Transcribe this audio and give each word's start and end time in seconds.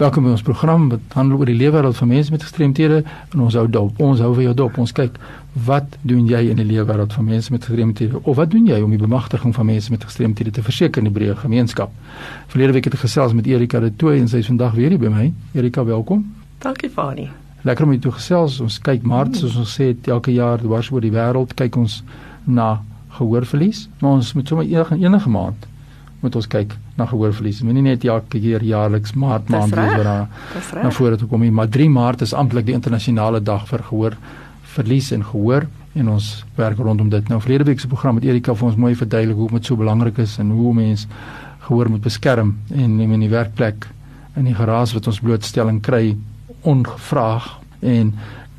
Welkom 0.00 0.24
by 0.24 0.30
ons 0.32 0.40
program 0.40 0.86
wat 0.88 1.12
handel 1.12 1.42
oor 1.42 1.50
die 1.50 1.58
lewenswêreld 1.60 1.98
van 1.98 2.08
mense 2.08 2.32
met 2.32 2.40
gestremthede 2.40 3.02
en 3.04 3.40
ons 3.44 3.56
hou 3.58 3.66
dop. 3.68 3.98
Ons 4.00 4.22
hou 4.24 4.30
vir 4.38 4.46
jou 4.46 4.54
dop. 4.56 4.78
Ons 4.80 4.94
kyk 4.96 5.18
wat 5.66 5.98
doen 6.08 6.22
jy 6.24 6.38
in 6.48 6.56
die 6.56 6.64
lewenswêreld 6.64 7.12
van 7.18 7.26
mense 7.28 7.52
met 7.52 7.66
gestremthede 7.68 8.22
of 8.22 8.38
wat 8.38 8.48
doen 8.54 8.64
jy 8.64 8.78
om 8.80 8.94
die 8.94 9.00
bemagtiging 9.02 9.52
van 9.52 9.68
mense 9.68 9.92
met 9.92 10.06
gestremthede 10.08 10.54
te 10.56 10.64
verseker 10.64 11.04
in 11.04 11.10
die 11.10 11.12
breë 11.18 11.34
gemeenskap? 11.42 11.92
Verlede 12.48 12.78
week 12.78 12.88
het 12.88 12.96
ek 12.96 13.04
gesels 13.04 13.36
met 13.36 13.50
Erika 13.50 13.82
de 13.84 13.90
Tooy 13.92 14.16
en 14.22 14.30
sy 14.32 14.40
is 14.40 14.48
vandag 14.48 14.72
weer 14.78 14.94
hier 14.96 15.02
by 15.02 15.12
my. 15.12 15.26
Erika, 15.52 15.84
welkom. 15.84 16.24
Dankie 16.64 16.88
Fani. 16.88 17.28
Lekker 17.68 17.84
om 17.84 17.92
jou 17.92 18.00
te 18.06 18.14
gesels. 18.16 18.56
Ons 18.64 18.80
kyk 18.80 19.04
Maart 19.04 19.36
soos 19.36 19.58
ons 19.60 19.74
sê 19.76 19.90
elke 20.08 20.32
jaar 20.32 20.64
dwars 20.64 20.88
oor 20.94 21.04
die 21.04 21.12
wêreld 21.12 21.52
kyk 21.60 21.76
ons 21.76 22.00
na 22.48 22.78
gehoorverlies, 23.18 23.90
maar 24.00 24.16
ons 24.16 24.32
moet 24.32 24.48
sommer 24.48 24.64
enige 24.64 24.96
enige 24.96 25.28
maand 25.28 25.68
moet 26.20 26.36
ons 26.36 26.46
kyk 26.46 26.74
na 26.98 27.06
gehoorverlies. 27.08 27.62
Moenie 27.64 27.82
net 27.82 28.04
elke 28.04 28.40
keer 28.40 28.64
jaarliks 28.64 29.14
maart 29.16 29.48
maand 29.48 29.74
wat 29.74 30.04
daar 30.04 30.82
na 30.82 30.90
vore 30.92 31.16
toe 31.16 31.28
kom 31.28 31.44
nie, 31.44 31.52
maar 31.54 31.68
3 31.72 31.88
maart 31.90 32.24
is 32.26 32.34
amptelik 32.36 32.66
die 32.68 32.76
internasionale 32.76 33.40
dag 33.40 33.66
vir 33.70 33.84
gehoor 33.88 34.16
verlies 34.74 35.10
en 35.16 35.24
gehoor 35.24 35.66
en 35.98 36.10
ons 36.12 36.26
werk 36.58 36.78
rondom 36.78 37.08
dit. 37.10 37.28
Nou 37.28 37.40
verlede 37.42 37.66
week 37.70 37.80
se 37.80 37.88
program 37.90 38.20
met 38.20 38.26
Erika 38.28 38.54
vir 38.54 38.68
ons 38.68 38.78
mooi 38.78 38.92
verduidelik 38.94 39.38
hoe 39.38 39.48
dit 39.56 39.70
so 39.70 39.80
belangrik 39.80 40.20
is 40.22 40.36
en 40.38 40.52
hoe 40.54 40.74
mens 40.74 41.06
gehoor 41.66 41.90
moet 41.90 42.04
beskerm 42.04 42.54
en 42.74 43.00
in 43.00 43.24
die 43.24 43.32
werkplek 43.32 43.88
in 44.38 44.46
die 44.46 44.54
geraas 44.54 44.94
wat 44.94 45.08
ons 45.10 45.20
blootstelling 45.24 45.80
kry 45.82 46.14
ongevraag 46.68 47.48
en 47.80 48.14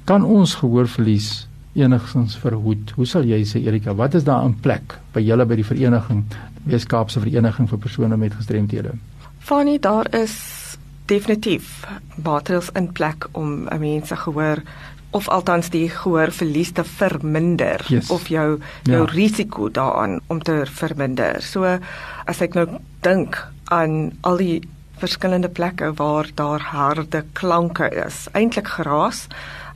kan 0.09 0.25
ons 0.25 0.57
gehoorverlies 0.59 1.47
enigstens 1.77 2.35
verhoed. 2.41 2.91
Hoe 2.97 3.07
sal 3.07 3.23
jy 3.23 3.45
sê 3.47 3.61
Erika, 3.63 3.93
wat 3.95 4.17
is 4.19 4.25
daar 4.27 4.43
in 4.43 4.57
plek 4.59 4.97
by 5.15 5.23
julle 5.23 5.45
by 5.47 5.55
die 5.55 5.67
vereniging 5.67 6.25
Weskaapse 6.63 7.19
Vereniging 7.19 7.69
vir 7.69 7.77
persone 7.77 8.17
met 8.17 8.33
gestremthede. 8.33 8.91
Fanny, 9.39 9.79
daar 9.79 10.07
is 10.15 10.35
definitief 11.05 11.87
maatreëls 12.23 12.69
in 12.77 12.91
plek 12.91 13.27
om 13.31 13.63
mense 13.79 14.15
gehoor 14.15 14.61
of 15.11 15.27
althans 15.27 15.69
die 15.73 15.89
gehoor 15.91 16.31
verlies 16.31 16.71
te 16.71 16.83
verminder 16.87 17.83
yes. 17.91 18.09
of 18.09 18.29
jou 18.31 18.59
jou 18.87 19.01
ja. 19.01 19.07
risiko 19.11 19.69
daaraan 19.69 20.19
om 20.27 20.39
te 20.43 20.61
verminder. 20.65 21.41
So 21.43 21.67
as 22.25 22.41
ek 22.41 22.55
nou 22.55 22.67
dink 23.03 23.39
aan 23.71 24.13
al 24.27 24.39
die 24.39 24.61
verskillende 25.01 25.49
plekke 25.49 25.91
waar 25.97 26.29
daar 26.37 26.63
harde 26.71 27.25
klanke 27.33 27.89
is, 28.05 28.27
eintlik 28.37 28.69
geraas 28.77 29.27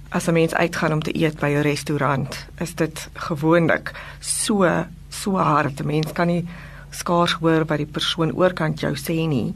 as 0.09 0.27
'n 0.27 0.33
mens 0.33 0.53
uitgaan 0.53 0.93
om 0.93 1.01
te 1.01 1.17
eet 1.17 1.39
by 1.39 1.49
'n 1.51 1.67
restaurant, 1.67 2.45
is 2.59 2.75
dit 2.75 3.09
gewoonlik 3.13 3.91
so 4.19 4.85
so 5.09 5.37
hard. 5.37 5.79
'n 5.79 5.87
Mens 5.87 6.11
kan 6.11 6.27
nie 6.27 6.47
skaars 6.95 7.37
hoor 7.41 7.65
wat 7.69 7.81
die 7.81 7.93
persoon 7.97 8.33
oorkant 8.35 8.79
jou 8.79 8.93
sê 8.95 9.27
nie. 9.27 9.53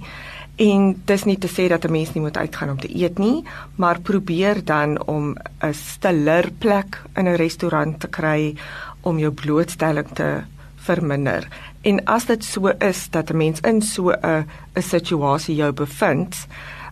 En 0.60 0.92
dis 1.08 1.24
nie 1.24 1.38
te 1.40 1.48
sê 1.48 1.70
dat 1.72 1.86
'n 1.86 1.92
mens 1.92 2.14
nie 2.14 2.22
moet 2.22 2.38
uitgaan 2.38 2.70
om 2.70 2.80
te 2.80 2.92
eet 2.92 3.18
nie, 3.18 3.44
maar 3.76 4.00
probeer 4.00 4.66
dan 4.66 5.08
om 5.08 5.36
'n 5.64 5.74
stiller 5.74 6.52
plek 6.58 7.02
in 7.16 7.28
'n 7.28 7.36
restaurant 7.36 8.00
te 8.00 8.08
kry 8.08 8.56
om 9.02 9.20
jou 9.20 9.32
blootstelling 9.32 10.08
te 10.14 10.44
verminder. 10.76 11.48
En 11.82 12.06
as 12.06 12.26
dit 12.26 12.44
so 12.44 12.68
is 12.68 13.10
dat 13.10 13.30
'n 13.30 13.38
mens 13.38 13.60
in 13.60 13.82
so 13.82 14.12
'n 14.12 14.46
'n 14.76 14.82
situasie 14.82 15.56
jou 15.56 15.72
bevind 15.72 16.48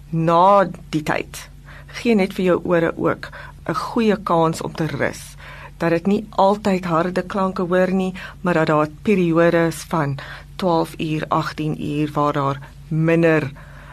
na 0.09 0.68
die 0.90 1.03
tyd, 1.03 1.50
gee 1.88 2.16
net 2.16 2.34
vir 2.34 2.45
jou 2.45 2.62
ore 2.64 2.98
ook 2.98 3.30
'n 3.66 3.73
goeie 3.75 4.18
kans 4.23 4.62
om 4.62 4.73
te 4.73 4.86
rus 4.86 5.36
dat 5.78 5.89
dit 5.89 6.08
nie 6.08 6.25
altyd 6.30 6.86
harde 6.86 7.22
klanke 7.22 7.61
hoor 7.61 7.92
nie, 7.94 8.14
maar 8.42 8.53
dat 8.53 8.67
daar 8.67 8.89
periodes 9.02 9.84
van 9.89 10.17
12 10.56 10.94
uur, 10.97 11.25
18 11.28 11.81
uur 11.84 12.11
waar 12.14 12.34
daar 12.34 12.61
minder 12.88 13.52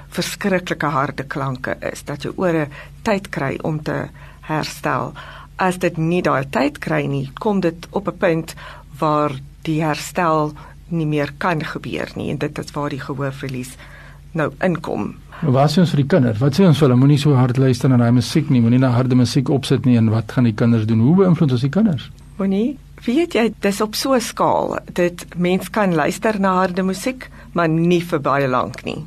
verskriklike 0.09 0.87
harde 0.87 1.25
klanke 1.25 1.77
is, 1.81 2.05
dat 2.05 2.23
jou 2.23 2.35
ore 2.37 2.69
tyd 3.03 3.29
kry 3.29 3.59
om 3.63 3.83
te 3.83 4.07
herstel. 4.49 5.13
As 5.57 5.79
dit 5.79 5.97
nie 5.97 6.23
daai 6.23 6.45
tyd 6.51 6.79
kry 6.79 7.05
nie, 7.07 7.31
kom 7.41 7.61
dit 7.61 7.87
op 7.91 8.09
'n 8.09 8.19
punt 8.19 8.55
waar 8.99 9.33
die 9.63 9.83
herstel 9.83 10.53
nie 10.89 11.07
meer 11.07 11.33
kan 11.39 11.65
gebeur 11.65 12.11
nie 12.15 12.31
en 12.31 12.39
dit 12.39 12.59
is 12.59 12.71
waar 12.71 12.91
die 12.91 13.01
gehoorverlies 13.01 13.77
nou 14.33 14.53
inkom. 14.61 15.15
Wat 15.43 15.71
sê 15.71 15.81
ons 15.81 15.91
vir 15.91 16.03
die 16.03 16.09
kinders? 16.09 16.39
Wat 16.41 16.55
sê 16.55 16.65
ons 16.67 16.79
vir 16.79 16.89
hulle? 16.89 17.01
Moenie 17.01 17.19
so 17.19 17.35
hard 17.35 17.59
luister 17.59 17.89
na 17.89 17.97
daai 17.97 18.13
musiek 18.13 18.51
nie. 18.51 18.61
Moenie 18.61 18.79
na 18.79 18.91
harde 18.95 19.15
musiek 19.15 19.51
opsit 19.51 19.85
nie 19.85 19.97
en 19.97 20.11
wat 20.11 20.33
gaan 20.33 20.45
die 20.45 20.55
kinders 20.55 20.87
doen? 20.87 21.01
Hoe 21.01 21.17
beïnvloed 21.17 21.53
ons 21.53 21.61
die 21.61 21.71
kinders? 21.75 22.11
Moenie 22.39 22.79
weet 23.05 23.35
jy 23.37 23.45
dis 23.61 23.81
op 23.85 23.95
so 23.95 24.15
'n 24.15 24.21
skaal 24.21 24.79
dit 24.93 25.27
mens 25.37 25.71
kan 25.71 25.95
luister 25.95 26.41
na 26.41 26.55
harde 26.55 26.83
musiek 26.83 27.29
maar 27.53 27.69
nie 27.69 28.01
vir 28.01 28.21
baie 28.21 28.49
lank 28.49 28.85
nie 28.85 29.05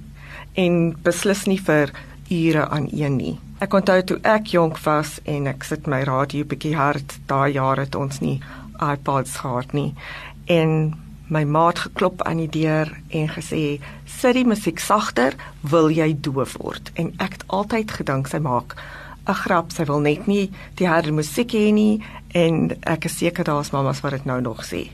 en 0.53 0.95
beslis 1.03 1.45
nie 1.47 1.57
vir 1.57 1.91
ure 2.29 2.67
aan 2.69 2.87
een 2.91 3.17
nie 3.17 3.39
ek 3.59 3.73
onthou 3.73 4.01
toe 4.01 4.19
ek 4.23 4.53
jonk 4.53 4.77
was 4.85 5.19
en 5.25 5.47
ek 5.47 5.63
sit 5.63 5.87
my 5.87 6.03
radio 6.03 6.43
bietjie 6.43 6.75
hard 6.75 7.17
daai 7.27 7.53
jare 7.53 7.81
het 7.81 7.95
ons 7.95 8.21
nie 8.21 8.39
iPods 8.81 9.37
gehad 9.37 9.73
nie 9.73 9.93
en 10.45 10.93
my 11.27 11.43
maat 11.43 11.79
geklop 11.79 12.21
aan 12.23 12.37
die 12.37 12.51
deur 12.51 12.91
en 13.09 13.27
gesê 13.29 13.79
sit 14.05 14.37
die 14.37 14.45
musiek 14.47 14.79
sagter 14.79 15.35
wil 15.61 15.89
jy 15.91 16.13
doof 16.23 16.55
word? 16.61 16.91
En 16.95 17.11
ek 17.19 17.39
het 17.39 17.47
altyd 17.47 17.91
gedink 17.99 18.31
sy 18.31 18.39
maak 18.39 18.75
'n 19.27 19.33
grap 19.43 19.71
sy 19.71 19.83
wil 19.83 19.99
net 19.99 20.27
nie 20.27 20.51
die 20.79 20.87
harde 20.87 21.11
musiek 21.11 21.51
hê 21.51 21.71
nie 21.73 22.03
en 22.33 22.71
ek 22.83 23.05
is 23.05 23.17
seker 23.17 23.43
daar's 23.43 23.71
mamas 23.71 24.01
wat 24.01 24.11
dit 24.11 24.25
nou 24.25 24.41
nog 24.41 24.63
sê. 24.63 24.87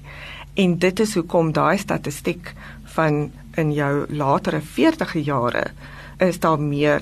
En 0.55 0.77
dit 0.77 0.99
is 0.99 1.13
hoekom 1.13 1.51
daai 1.51 1.77
statistiek 1.77 2.53
van 2.95 3.31
in 3.57 3.73
jou 3.73 4.05
latere 4.09 4.61
40e 4.61 5.21
jare 5.23 5.71
is 6.19 6.39
daar 6.39 6.59
meer 6.59 7.01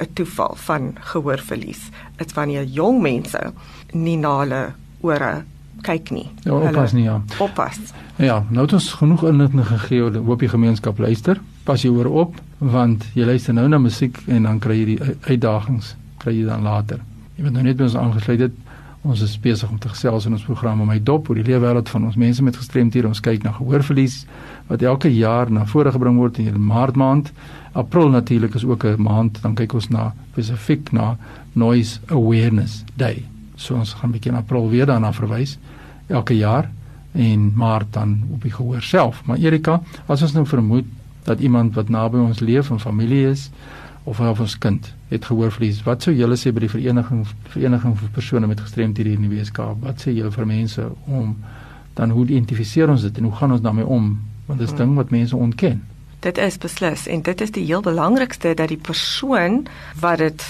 'n 0.00 0.12
toeval 0.14 0.54
van 0.56 0.96
gehoorverlies. 1.00 1.90
Dit 2.16 2.32
wanneer 2.32 2.64
jong 2.64 3.00
mense 3.02 3.52
nie 3.92 4.16
na 4.16 4.38
hulle 4.38 4.74
ore 5.00 5.44
kyk 5.82 6.10
nie. 6.10 6.28
Ja, 6.44 6.54
oppas 6.54 6.92
nie 6.92 7.04
ja. 7.04 7.20
Oppas. 7.42 7.78
Ja, 8.16 8.44
nou 8.50 8.66
het 8.66 8.72
ons 8.72 8.92
genoeg 8.92 9.24
inligting 9.28 9.66
gegee 9.66 10.02
oor 10.02 10.16
hoop 10.16 10.40
die 10.44 10.48
gemeenskap 10.52 10.98
luister. 10.98 11.40
Pas 11.64 11.82
jy 11.82 11.90
hoor 11.90 12.06
op 12.06 12.40
want 12.58 13.06
jy 13.14 13.26
luister 13.26 13.54
nou 13.54 13.68
na 13.68 13.78
musiek 13.82 14.18
en 14.26 14.42
dan 14.46 14.60
kry 14.62 14.76
jy 14.78 14.84
die 14.92 15.14
uitdagings 15.26 15.96
kry 16.22 16.36
jy 16.36 16.44
dan 16.46 16.62
later. 16.62 17.00
Jy 17.36 17.46
moet 17.46 17.56
nou 17.56 17.64
net 17.66 17.80
by 17.80 17.88
ons 17.88 17.98
aangesluit 17.98 18.44
het. 18.46 18.60
Ons 19.02 19.24
is 19.24 19.34
besig 19.42 19.70
om 19.70 19.80
te 19.82 19.90
gesels 19.90 20.28
in 20.28 20.36
ons 20.36 20.44
program 20.46 20.84
om 20.84 20.86
my 20.92 21.00
dop 21.02 21.26
oor 21.26 21.38
die 21.40 21.46
lewenswêreld 21.48 21.90
van 21.90 22.04
ons 22.06 22.18
mense 22.20 22.44
met 22.46 22.58
gestremthede. 22.58 23.08
Ons 23.10 23.22
kyk 23.24 23.42
na 23.42 23.50
gehoorverlies 23.56 24.20
wat 24.68 24.84
elke 24.86 25.10
jaar 25.10 25.50
na 25.50 25.66
vore 25.66 25.90
gebring 25.90 26.20
word 26.22 26.38
in 26.38 26.60
Maart 26.68 26.94
maand. 27.00 27.32
April 27.74 28.12
natuurlik 28.14 28.54
is 28.54 28.64
ook 28.64 28.84
'n 28.84 29.02
maand 29.02 29.42
dan 29.42 29.54
kyk 29.54 29.74
ons 29.74 29.88
na 29.88 30.12
spesifiek 30.32 30.92
na 30.92 31.16
noise 31.52 31.98
awareness 32.06 32.84
day. 32.94 33.24
So 33.62 33.78
ons 33.78 33.94
gaan 34.00 34.10
bietjie 34.14 34.32
in 34.32 34.38
April 34.38 34.68
weer 34.72 34.88
daarna 34.90 35.12
verwys 35.14 35.58
elke 36.10 36.34
jaar 36.36 36.70
en 37.12 37.52
Maart 37.56 37.92
dan 37.92 38.22
op 38.32 38.42
die 38.42 38.52
gehoor 38.52 38.82
self. 38.82 39.22
Maar 39.24 39.38
Erika, 39.38 39.80
as 40.06 40.22
ons 40.22 40.32
nou 40.32 40.46
vermoed 40.48 40.88
dat 41.24 41.40
iemand 41.40 41.74
wat 41.74 41.88
naby 41.88 42.18
ons 42.18 42.40
leef 42.40 42.70
en 42.70 42.80
familie 42.80 43.26
is 43.28 43.50
of 44.04 44.20
of 44.20 44.40
ons 44.40 44.58
kind 44.58 44.94
het 45.08 45.24
gehoorverlies. 45.24 45.82
Wat 45.86 46.02
sou 46.02 46.14
julle 46.16 46.36
sê 46.36 46.50
by 46.52 46.64
die 46.64 46.72
vereniging 46.72 47.22
vereniging 47.52 47.94
vir 47.98 48.10
persone 48.16 48.48
met 48.50 48.60
gestremthede 48.60 49.12
in 49.14 49.28
die 49.28 49.36
Weskaap? 49.36 49.78
Wat 49.84 50.02
sê 50.02 50.14
julle 50.16 50.32
vir 50.34 50.48
mense 50.48 50.88
om 51.06 51.36
dan 51.94 52.10
hoe 52.10 52.26
identifiseer 52.26 52.90
ons 52.90 53.04
dit 53.06 53.18
en 53.20 53.28
hoe 53.28 53.36
gaan 53.38 53.52
ons 53.52 53.62
daarmee 53.62 53.86
om? 53.86 54.16
Want 54.48 54.58
dit 54.58 54.68
is 54.68 54.76
ding 54.76 54.96
wat 54.98 55.12
mense 55.14 55.36
ontken. 55.36 55.82
Dit 56.22 56.38
is 56.38 56.58
beslis 56.58 57.06
en 57.06 57.22
dit 57.22 57.40
is 57.40 57.50
die 57.54 57.64
heel 57.66 57.82
belangrikste 57.82 58.54
dat 58.58 58.70
die 58.72 58.80
persoon 58.80 59.66
wat 60.00 60.18
dit 60.18 60.44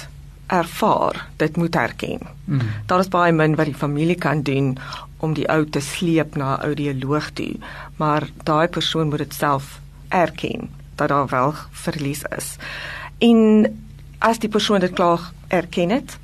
ervaar, 0.47 1.29
dit 1.37 1.57
moet 1.57 1.75
erken. 1.77 2.21
Mm. 2.45 2.61
Daar 2.87 2.99
is 2.99 3.09
baie 3.09 3.33
min 3.33 3.55
wat 3.55 3.67
die 3.67 3.75
familie 3.75 4.17
kan 4.17 4.43
doen 4.43 4.79
om 5.23 5.35
die 5.35 5.49
ou 5.49 5.65
te 5.65 5.81
sleep 5.81 6.37
na 6.37 6.57
'n 6.57 6.63
audioloog 6.63 7.31
toe, 7.31 7.57
maar 7.97 8.29
daai 8.43 8.69
persoon 8.69 9.09
moet 9.09 9.19
dit 9.19 9.35
self 9.35 9.81
erken 10.09 10.71
dat 10.95 11.09
daar 11.09 11.29
wel 11.29 11.55
verlies 11.71 12.23
is. 12.37 12.57
En 13.19 13.67
as 14.19 14.39
die 14.39 14.49
persoon 14.49 14.81
dit 14.81 14.93
klaar 14.93 15.33
erken 15.49 15.91
het, 15.91 16.19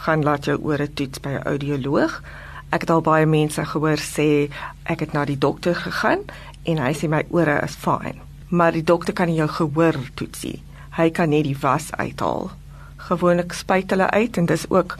gaan 0.00 0.22
laat 0.22 0.44
jou 0.44 0.58
ore 0.62 0.92
toets 0.92 1.20
by 1.20 1.28
'n 1.28 1.42
audioloog. 1.42 2.22
Ek 2.68 2.80
het 2.80 2.90
al 2.90 3.00
baie 3.00 3.26
mense 3.26 3.64
gehoor 3.64 3.98
sê 3.98 4.50
ek 4.82 5.00
het 5.00 5.12
na 5.12 5.24
die 5.24 5.38
dokter 5.38 5.74
gegaan 5.74 6.18
en 6.62 6.78
hy 6.78 6.92
sê 6.94 7.08
my 7.08 7.24
ore 7.30 7.60
is 7.62 7.74
fyn, 7.74 8.20
maar 8.48 8.72
die 8.72 8.84
dokter 8.84 9.12
kan 9.12 9.26
nie 9.26 9.36
jou 9.36 9.48
gehoor 9.48 9.94
toetsie. 10.14 10.62
Hy 10.90 11.10
kan 11.10 11.28
net 11.28 11.44
die 11.44 11.56
was 11.60 11.92
uithaal. 11.92 12.50
Gewoonlik 13.08 13.52
spuit 13.52 13.90
hulle 13.90 14.10
uit 14.10 14.36
en 14.36 14.46
dis 14.46 14.66
ook 14.70 14.96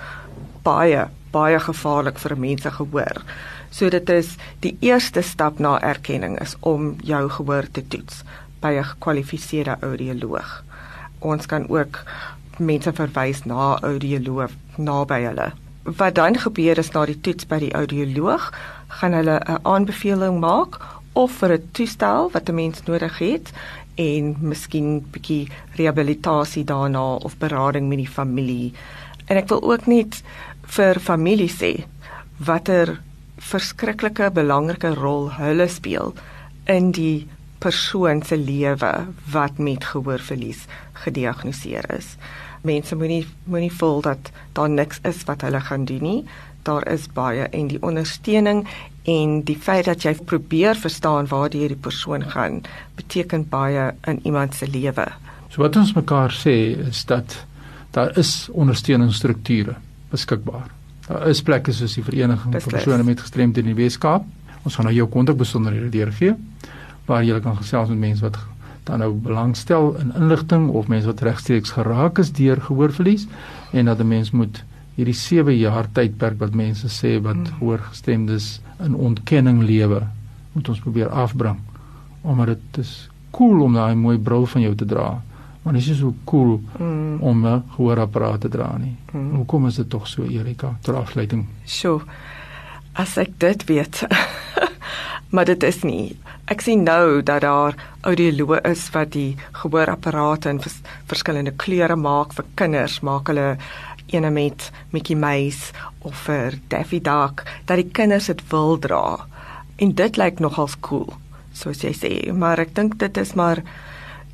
baie 0.63 1.09
baie 1.31 1.61
gevaarlik 1.61 2.19
vir 2.19 2.37
mense 2.37 2.71
gehoor. 2.71 3.23
So 3.71 3.89
dit 3.89 4.09
is 4.11 4.37
die 4.61 4.77
eerste 4.81 5.23
stap 5.23 5.59
na 5.59 5.81
erkenning 5.81 6.41
is 6.41 6.57
om 6.61 6.97
jou 7.03 7.29
gehoor 7.29 7.71
te 7.71 7.87
toets 7.87 8.25
by 8.61 8.73
'n 8.75 8.85
gekwalifiseerde 8.85 9.77
audioloog 9.81 10.63
ons 11.21 11.47
kan 11.47 11.69
ook 11.69 12.03
mense 12.57 12.93
verwys 12.93 13.45
na 13.45 13.79
audioloog 13.81 14.53
naby 14.77 15.23
hulle. 15.25 15.51
Wat 15.85 16.15
dan 16.15 16.37
gebeur 16.39 16.79
is 16.79 16.93
na 16.93 17.07
die 17.09 17.19
toets 17.21 17.49
by 17.49 17.59
die 17.63 17.73
audioloog, 17.77 18.51
gaan 19.01 19.17
hulle 19.17 19.41
'n 19.41 19.61
aanbeveling 19.63 20.41
maak 20.41 20.81
of 21.13 21.33
vir 21.41 21.53
'n 21.53 21.69
toestel 21.73 22.31
wat 22.33 22.49
'n 22.49 22.55
mens 22.55 22.83
nodig 22.85 23.19
het 23.19 23.53
en 23.95 24.35
miskien 24.41 25.01
bietjie 25.13 25.49
rehabilitasie 25.79 26.65
daarna 26.65 27.15
of 27.15 27.37
berading 27.39 27.89
met 27.89 28.03
die 28.05 28.09
familie. 28.09 28.73
En 29.27 29.37
ek 29.37 29.49
wil 29.49 29.63
ook 29.63 29.87
net 29.87 30.23
vir 30.77 31.01
families 31.01 31.59
sê 31.63 31.73
watter 32.39 32.99
verskriklike 33.41 34.31
belangrike 34.37 34.95
rol 34.97 35.31
hulle 35.39 35.69
speel 35.69 36.15
in 36.71 36.91
die 36.97 37.29
persoon 37.61 38.23
se 38.25 38.37
lewe 38.41 38.93
wat 39.33 39.59
met 39.59 39.85
gehoorverlies 39.93 40.65
gediagnoseer 41.05 41.87
is. 41.97 42.15
Mense 42.65 42.97
moenie 42.97 43.25
moenie 43.45 43.73
voel 43.73 44.01
dat 44.05 44.31
daar 44.57 44.71
niks 44.71 45.01
is 45.09 45.25
wat 45.29 45.45
hulle 45.45 45.61
gaan 45.65 45.85
doen 45.89 46.05
nie. 46.05 46.21
Daar 46.63 46.87
is 46.93 47.07
baie 47.15 47.49
en 47.49 47.69
die 47.69 47.83
ondersteuning 47.83 48.67
en 49.09 49.43
die 49.49 49.57
feit 49.57 49.85
dat 49.85 50.03
jy 50.05 50.15
probeer 50.15 50.77
verstaan 50.77 51.27
waar 51.27 51.51
die 51.51 51.77
persoon 51.77 52.23
gaan 52.23 52.61
beteken 52.95 53.49
baie 53.49 53.95
in 54.07 54.21
iemand 54.23 54.55
se 54.55 54.69
lewe. 54.69 55.07
So 55.49 55.63
wat 55.63 55.77
ons 55.77 55.95
mekaar 55.97 56.31
sê 56.31 56.77
is 56.89 57.05
dat 57.05 57.45
daar 57.91 58.19
is 58.19 58.49
ondersteuningsstrukture 58.53 59.75
beskikbaar. 60.11 60.69
Daar 61.09 61.27
is 61.29 61.43
plekke 61.43 61.73
soos 61.73 61.97
die 61.99 62.05
vereniging 62.07 62.55
vir 62.55 62.71
persone 62.77 63.03
met 63.03 63.21
gestremdhede 63.21 63.69
in 63.69 63.75
die 63.75 63.83
Weskaap. 63.83 64.27
Ons 64.63 64.77
gaan 64.77 64.87
nou 64.87 64.95
jou 64.95 65.09
kontakbesonderhede 65.11 65.91
deurgee 65.91 66.37
waar 67.09 67.25
jy 67.27 67.41
kan 67.43 67.57
gesels 67.59 67.89
met 67.91 67.99
mense 67.99 68.23
wat 68.23 68.39
dan 68.87 69.03
nou 69.03 69.11
belangstel 69.13 69.95
in 69.99 70.13
inligting 70.15 70.69
of 70.69 70.89
mense 70.89 71.07
wat 71.07 71.23
regstreeks 71.27 71.75
geraak 71.75 72.19
is 72.23 72.33
deur 72.37 72.61
gehoorverlies 72.69 73.27
en 73.73 73.91
dat 73.91 73.99
'n 73.99 74.09
mens 74.09 74.31
moet 74.31 74.63
hierdie 74.97 75.17
7 75.17 75.57
jaar 75.57 75.89
tydperk 75.93 76.39
wat 76.41 76.55
mense 76.55 76.89
sê 76.89 77.17
wat 77.23 77.37
hmm. 77.37 77.59
hoorgestemdes 77.61 78.61
in 78.85 78.95
ontkenning 78.95 79.63
lewe 79.63 80.03
moet 80.53 80.69
ons 80.69 80.81
probeer 80.81 81.09
afbring 81.09 81.59
omdat 82.23 82.47
dit 82.47 82.85
is 82.85 83.09
cool 83.31 83.63
om 83.65 83.75
daai 83.75 83.95
mooi 83.95 84.19
bril 84.19 84.47
van 84.47 84.63
jou 84.63 84.75
te 84.75 84.89
dra 84.89 85.21
maar 85.63 85.73
dit 85.77 85.87
is 85.87 85.99
so 85.99 86.15
cool 86.25 86.61
mm. 86.79 87.21
om 87.21 87.47
'n 87.47 87.65
gehoorapparaat 87.75 88.41
te 88.41 88.49
dra 88.49 88.77
nie. 88.77 88.97
Mm. 89.13 89.35
Hoekom 89.35 89.67
is 89.67 89.75
dit 89.75 89.89
tog 89.91 90.07
so 90.09 90.23
Erika 90.25 90.77
ter 90.81 90.95
afsluiting? 90.95 91.47
So 91.65 92.03
as 92.93 93.17
ek 93.17 93.39
dit 93.39 93.65
weet. 93.65 94.07
maar 95.33 95.45
dit 95.45 95.63
is 95.63 95.83
nie. 95.83 96.17
Ek 96.45 96.61
sien 96.61 96.83
nou 96.83 97.23
dat 97.23 97.41
daar 97.41 97.75
audioloë 98.01 98.61
is 98.71 98.89
wat 98.91 99.13
die 99.13 99.37
gehoorapparate 99.53 100.49
in 100.49 100.61
vers, 100.61 100.81
verskillende 101.07 101.53
kleure 101.53 101.97
maak 101.97 102.33
vir 102.33 102.45
kinders, 102.55 103.01
maak 103.01 103.29
hulle 103.29 103.57
ene 104.13 104.31
met 104.31 104.71
Mickey 104.91 105.17
Mouse 105.17 105.73
of 106.07 106.17
vir 106.27 106.59
Daffy 106.69 107.01
Duck 107.01 107.45
dat 107.65 107.81
die 107.81 107.91
kinders 107.93 108.31
dit 108.31 108.43
wil 108.51 108.79
dra. 108.79 109.27
En 109.81 109.95
dit 109.97 110.17
lyk 110.21 110.41
nogals 110.41 110.77
cool, 110.85 111.09
soos 111.53 111.85
jy 111.85 111.93
sê, 111.97 112.15
maar 112.33 112.61
ek 112.61 112.75
dink 112.77 112.99
dit 113.01 113.21
is 113.21 113.35
maar 113.39 113.63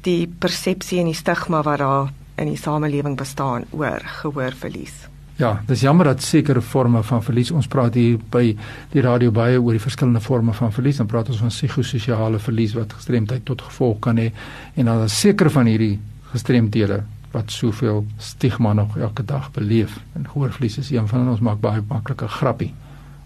die 0.06 0.26
persepsie 0.26 1.00
en 1.02 1.10
die 1.10 1.18
stigma 1.18 1.62
wat 1.66 1.82
daar 1.82 2.14
in 2.36 2.50
die 2.50 2.60
samelewing 2.60 3.16
bestaan 3.18 3.64
oor 3.72 4.02
gehoorverlies. 4.20 5.06
Ja, 5.36 5.58
dis 5.68 5.82
jammer 5.84 6.08
dat 6.08 6.22
sekere 6.24 6.62
forme 6.64 7.02
van 7.04 7.20
verlies 7.22 7.50
ons 7.52 7.68
praat 7.68 7.94
hier 7.98 8.16
by 8.32 8.54
die 8.92 9.02
radio 9.04 9.32
baie 9.34 9.58
oor 9.60 9.76
die 9.76 9.82
verskillende 9.82 10.22
forme 10.24 10.54
van 10.56 10.72
verlies. 10.72 10.96
Dan 10.96 11.10
praat 11.10 11.28
ons 11.28 11.42
van 11.44 11.52
psigososiale 11.52 12.40
verlies 12.40 12.72
wat 12.76 12.94
gestremdheid 12.96 13.44
tot 13.44 13.66
gevolg 13.68 14.00
kan 14.06 14.16
hê 14.16 14.30
en 14.74 14.88
dan 14.88 15.04
is 15.04 15.18
sekere 15.20 15.52
van 15.52 15.68
hierdie 15.68 15.98
gestremdhede 16.32 17.02
wat 17.36 17.52
soveel 17.52 18.04
stigma 18.18 18.72
nog 18.72 18.96
elke 18.96 19.24
dag 19.24 19.50
beleef. 19.52 19.98
En 20.16 20.24
gehoorverlies 20.24 20.78
is 20.80 20.90
een 20.90 21.08
van 21.08 21.28
ons 21.28 21.42
maak 21.44 21.60
baie 21.60 21.82
maklike 21.88 22.28
grappie 22.38 22.72